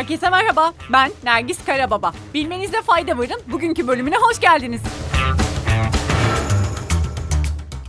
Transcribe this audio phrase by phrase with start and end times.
[0.00, 0.72] Herkese merhaba.
[0.92, 2.12] Ben Nergis Karababa.
[2.34, 3.42] Bilmenizde fayda varın.
[3.46, 4.82] Bugünkü bölümüne hoş geldiniz.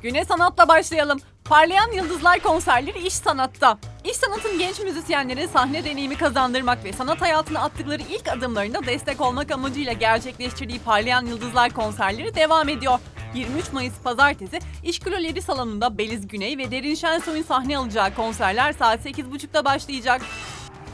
[0.04, 1.20] Güne sanatla başlayalım.
[1.46, 3.78] Parlayan Yıldızlar konserleri iş sanatta.
[4.04, 9.52] İş sanatın genç müzisyenlere sahne deneyimi kazandırmak ve sanat hayatına attıkları ilk adımlarında destek olmak
[9.52, 13.00] amacıyla gerçekleştirdiği Parlayan Yıldızlar konserleri devam ediyor.
[13.36, 19.66] 23 Mayıs Pazartesi İşkuleleri Salonu'nda Beliz Güney ve Derin Şensoy'un sahne alacağı konserler saat 8.30'da
[19.66, 20.22] başlayacak.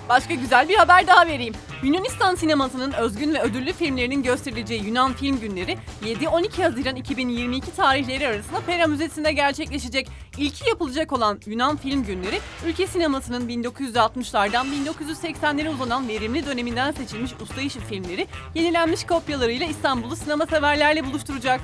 [0.09, 1.53] Başka güzel bir haber daha vereyim.
[1.83, 8.59] Yunanistan sinemasının özgün ve ödüllü filmlerinin gösterileceği Yunan Film Günleri 7-12 Haziran 2022 tarihleri arasında
[8.59, 10.07] Pera Müzesi'nde gerçekleşecek.
[10.37, 17.61] İlki yapılacak olan Yunan Film Günleri, ülke sinemasının 1960'lardan 1980'lere uzanan verimli döneminden seçilmiş usta
[17.61, 21.61] işi filmleri yenilenmiş kopyalarıyla İstanbul'u sinema severlerle buluşturacak.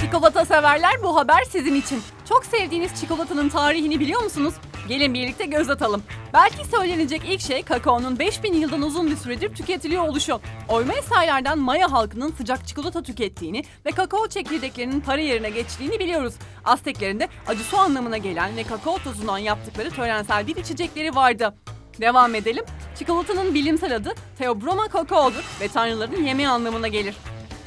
[0.00, 2.02] Çikolata severler bu haber sizin için.
[2.28, 4.54] Çok sevdiğiniz çikolatanın tarihini biliyor musunuz?
[4.88, 6.02] Gelin birlikte göz atalım.
[6.34, 10.40] Belki söylenecek ilk şey kakaonun 5000 yıldan uzun bir süredir tüketiliyor oluşu.
[10.68, 16.34] Oyma eserlerden Maya halkının sıcak çikolata tükettiğini ve kakao çekirdeklerinin para yerine geçtiğini biliyoruz.
[16.64, 21.54] Azteklerin de acı su anlamına gelen ve kakao tozundan yaptıkları törensel bir içecekleri vardı.
[22.00, 22.64] Devam edelim.
[22.98, 27.14] Çikolatanın bilimsel adı Theobroma kakaodur ve tanrıların yemeği anlamına gelir.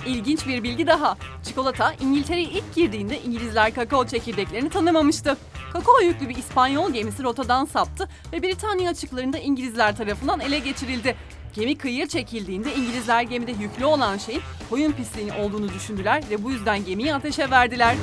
[0.06, 1.18] İlginç bir bilgi daha.
[1.44, 5.38] Çikolata İngiltere'ye ilk girdiğinde İngilizler kakao çekirdeklerini tanımamıştı.
[5.78, 11.16] Kakao yüklü bir İspanyol gemisi rotadan saptı ve Britanya açıklarında İngilizler tarafından ele geçirildi.
[11.56, 16.86] Gemi kıyıya çekildiğinde İngilizler gemide yüklü olan şeyin koyun pisliğini olduğunu düşündüler ve bu yüzden
[16.86, 17.96] gemiyi ateşe verdiler.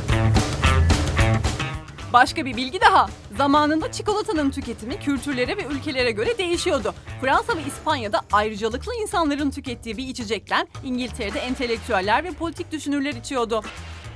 [2.12, 3.08] Başka bir bilgi daha.
[3.36, 6.95] Zamanında çikolatanın tüketimi kültürlere ve ülkelere göre değişiyordu.
[7.20, 13.62] Fransa ve İspanya'da ayrıcalıklı insanların tükettiği bir içecekten İngiltere'de entelektüeller ve politik düşünürler içiyordu.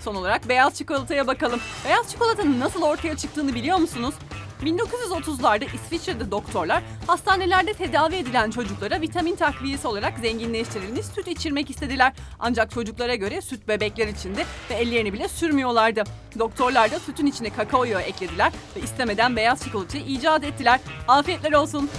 [0.01, 1.61] Son olarak beyaz çikolataya bakalım.
[1.85, 4.15] Beyaz çikolatanın nasıl ortaya çıktığını biliyor musunuz?
[4.63, 12.13] 1930'larda İsviçre'de doktorlar hastanelerde tedavi edilen çocuklara vitamin takviyesi olarak zenginleştirilmiş süt içirmek istediler.
[12.39, 16.05] Ancak çocuklara göre süt bebekler içinde ve ellerini bile sürmüyorlardı.
[16.39, 20.81] Doktorlar da sütün içine kakao yağı eklediler ve istemeden beyaz çikolatayı icat ettiler.
[21.09, 21.91] Afiyetler olsun.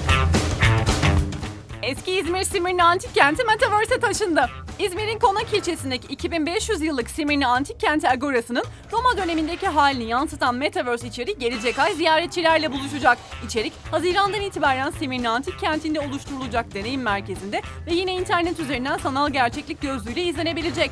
[1.84, 4.50] Eski İzmir Simirni Antik Kenti Metaverse'e taşındı.
[4.80, 11.38] İzmir'in Konak ilçesindeki 2500 yıllık Simirni Antik Kenti Agorası'nın Roma dönemindeki halini yansıtan Metaverse içeriği
[11.38, 13.18] gelecek ay ziyaretçilerle buluşacak.
[13.46, 19.82] İçerik Haziran'dan itibaren Simirni Antik Kenti'nde oluşturulacak deneyim merkezinde ve yine internet üzerinden sanal gerçeklik
[19.82, 20.92] gözlüğüyle izlenebilecek.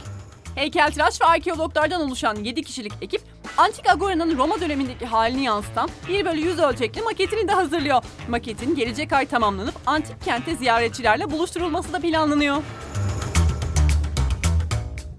[0.56, 3.22] Heykeltıraş ve arkeologlardan oluşan 7 kişilik ekip
[3.58, 8.04] Antik Agora'nın Roma dönemindeki halini yansıtan 1 bölü 100 ölçekli maketini de hazırlıyor.
[8.30, 12.58] Maketin gelecek ay tamamlanıp antik kente ziyaretçilerle buluşturulması da planlanıyor.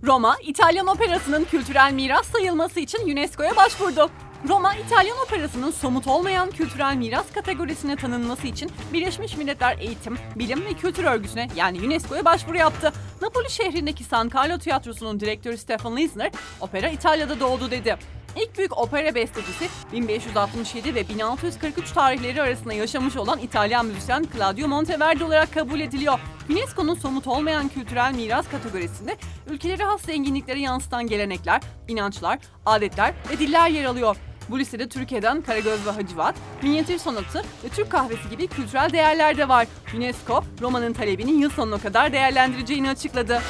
[0.07, 4.11] Roma, İtalyan operasının kültürel miras sayılması için UNESCO'ya başvurdu.
[4.49, 10.73] Roma, İtalyan operasının somut olmayan kültürel miras kategorisine tanınması için Birleşmiş Milletler Eğitim, Bilim ve
[10.73, 12.93] Kültür Örgütü'ne yani UNESCO'ya başvuru yaptı.
[13.23, 17.97] Napoli şehrindeki San Carlo Tiyatrosu'nun direktörü Stefan Lisner, opera İtalya'da doğdu dedi.
[18.43, 25.25] İlk büyük opera bestecisi 1567 ve 1643 tarihleri arasında yaşamış olan İtalyan müzisyen Claudio Monteverdi
[25.25, 26.21] olarak kabul ediliyor.
[26.51, 29.17] UNESCO'nun somut olmayan kültürel miras kategorisinde
[29.51, 34.17] ülkelere has zenginlikleri yansıtan gelenekler, inançlar, adetler ve diller yer alıyor.
[34.51, 39.49] Bu listede Türkiye'den Karagöz ve Hacivat, minyatür sanatı ve Türk kahvesi gibi kültürel değerler de
[39.49, 39.67] var.
[39.97, 43.43] UNESCO, Roma'nın talebini yıl sonuna kadar değerlendireceğini açıkladı.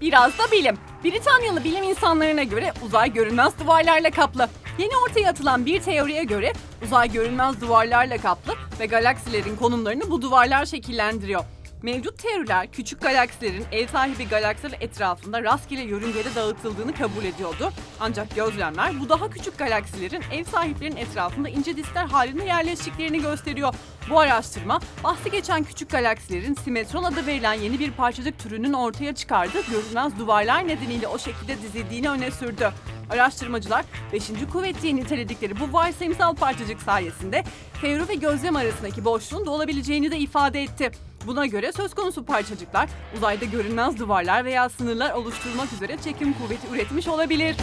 [0.00, 0.76] Biraz da bilim.
[1.04, 4.48] Britanyalı bilim insanlarına göre uzay görünmez duvarlarla kaplı.
[4.78, 6.52] Yeni ortaya atılan bir teoriye göre
[6.84, 11.44] uzay görünmez duvarlarla kaplı ve galaksilerin konumlarını bu duvarlar şekillendiriyor.
[11.82, 17.72] Mevcut teoriler küçük galaksilerin ev sahibi galaksiler etrafında rastgele yörüngede dağıtıldığını kabul ediyordu.
[18.00, 23.74] Ancak gözlemler bu daha küçük galaksilerin ev sahiplerinin etrafında ince diskler halinde yerleştiklerini gösteriyor.
[24.10, 29.62] Bu araştırma bahsi geçen küçük galaksilerin simetron adı verilen yeni bir parçacık türünün ortaya çıkardığı
[29.70, 32.72] görünmez duvarlar nedeniyle o şekilde dizildiğini öne sürdü.
[33.10, 34.30] Araştırmacılar 5.
[34.52, 37.44] kuvvet diye niteledikleri bu varsayımsal parçacık sayesinde
[37.80, 40.92] teori ve gözlem arasındaki boşluğun dolabileceğini de ifade etti.
[41.26, 47.08] Buna göre söz konusu parçacıklar uzayda görünmez duvarlar veya sınırlar oluşturmak üzere çekim kuvveti üretmiş
[47.08, 47.56] olabilir.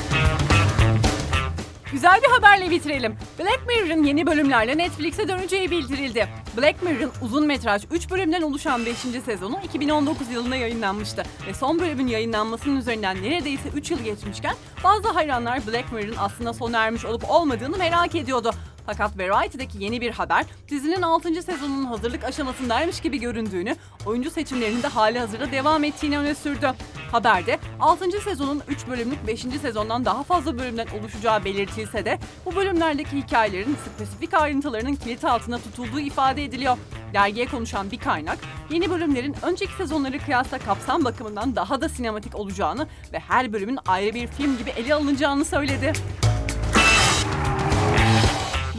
[1.92, 3.18] Güzel bir haberle bitirelim.
[3.39, 6.27] Black Mirror'ın yeni bölümlerle Netflix'e döneceği bildirildi.
[6.57, 8.98] Black Mirror'ın uzun metraj 3 bölümden oluşan 5.
[9.25, 11.24] sezonu 2019 yılında yayınlanmıştı.
[11.48, 16.86] Ve son bölümün yayınlanmasının üzerinden neredeyse 3 yıl geçmişken bazı hayranlar Black Mirror'ın aslında sona
[16.86, 18.51] ermiş olup olmadığını merak ediyordu.
[18.86, 21.44] Fakat Variety'deki yeni bir haber dizinin 6.
[21.44, 23.76] sezonunun hazırlık aşamasındaymış gibi göründüğünü,
[24.06, 26.72] oyuncu seçimlerinin de hali hazırda devam ettiğini öne sürdü.
[27.12, 28.12] Haberde 6.
[28.22, 29.42] sezonun 3 bölümlük 5.
[29.62, 36.00] sezondan daha fazla bölümden oluşacağı belirtilse de bu bölümlerdeki hikayelerin spesifik ayrıntılarının kilit altında tutulduğu
[36.00, 36.78] ifade ediliyor.
[37.14, 38.38] Dergiye konuşan bir kaynak,
[38.70, 44.14] yeni bölümlerin önceki sezonları kıyasla kapsam bakımından daha da sinematik olacağını ve her bölümün ayrı
[44.14, 45.94] bir film gibi ele alınacağını söyledi.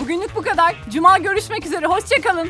[0.04, 0.76] Bugünlük bu kadar.
[0.90, 1.86] Cuma görüşmek üzere.
[1.86, 2.48] Hoşçakalın.